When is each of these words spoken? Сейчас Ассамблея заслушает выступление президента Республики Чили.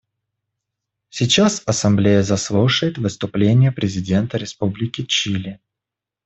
Сейчас 1.11 1.61
Ассамблея 1.67 2.23
заслушает 2.23 2.97
выступление 2.97 3.71
президента 3.71 4.37
Республики 4.39 5.03
Чили. 5.05 5.59